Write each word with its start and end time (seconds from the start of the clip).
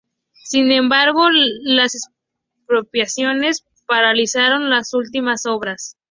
Sin 0.45 0.71
embargo, 0.71 1.27
las 1.29 1.93
expropiaciones 2.63 3.63
paralizaron 3.85 4.71
las 4.71 4.95
últimas 4.95 5.45
obras. 5.45 5.95